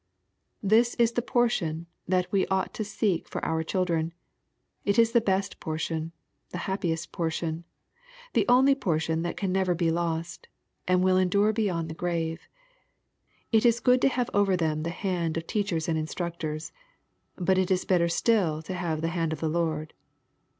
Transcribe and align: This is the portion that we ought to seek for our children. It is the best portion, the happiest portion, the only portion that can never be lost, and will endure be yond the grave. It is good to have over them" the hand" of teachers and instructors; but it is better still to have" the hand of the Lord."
This 0.63 0.95
is 0.95 1.11
the 1.11 1.21
portion 1.21 1.85
that 2.07 2.25
we 2.31 2.47
ought 2.47 2.73
to 2.73 2.83
seek 2.83 3.27
for 3.29 3.45
our 3.45 3.61
children. 3.61 4.15
It 4.83 4.97
is 4.97 5.11
the 5.11 5.21
best 5.21 5.59
portion, 5.59 6.11
the 6.49 6.57
happiest 6.65 7.11
portion, 7.11 7.65
the 8.33 8.47
only 8.49 8.73
portion 8.73 9.21
that 9.21 9.37
can 9.37 9.51
never 9.51 9.75
be 9.75 9.91
lost, 9.91 10.47
and 10.87 11.03
will 11.03 11.17
endure 11.17 11.53
be 11.53 11.65
yond 11.65 11.87
the 11.87 11.93
grave. 11.93 12.47
It 13.51 13.63
is 13.63 13.79
good 13.79 14.01
to 14.01 14.09
have 14.09 14.31
over 14.33 14.57
them" 14.57 14.81
the 14.81 14.89
hand" 14.89 15.37
of 15.37 15.45
teachers 15.45 15.87
and 15.87 15.99
instructors; 15.99 16.71
but 17.35 17.59
it 17.59 17.69
is 17.69 17.85
better 17.85 18.09
still 18.09 18.63
to 18.63 18.73
have" 18.73 19.01
the 19.03 19.09
hand 19.13 19.31
of 19.33 19.39
the 19.39 19.49
Lord." 19.49 19.93